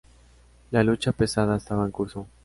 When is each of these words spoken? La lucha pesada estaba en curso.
La 0.71 0.83
lucha 0.83 1.11
pesada 1.11 1.57
estaba 1.57 1.85
en 1.85 1.91
curso. 1.91 2.27